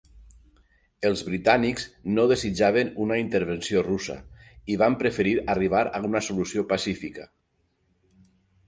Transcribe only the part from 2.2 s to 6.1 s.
desitjaven una intervenció russa, i van preferir arribar a